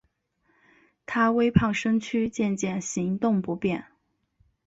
[1.05, 3.85] 她微胖身躯渐渐行动不便